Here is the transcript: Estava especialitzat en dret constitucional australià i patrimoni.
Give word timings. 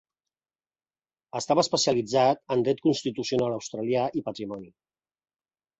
Estava 1.41 1.63
especialitzat 1.65 2.43
en 2.57 2.65
dret 2.69 2.83
constitucional 2.89 3.61
australià 3.61 4.09
i 4.23 4.27
patrimoni. 4.33 4.73